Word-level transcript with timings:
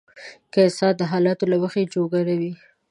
که 0.51 0.59
انسان 0.67 0.91
د 0.97 1.01
حالاتو 1.11 1.45
له 1.51 1.57
مخې 1.63 1.89
جوګه 1.93 2.19
نه 2.27 2.35
وي. 2.39 2.53